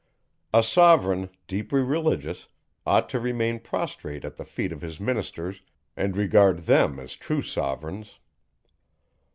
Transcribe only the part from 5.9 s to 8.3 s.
and regard them as true sovereigns.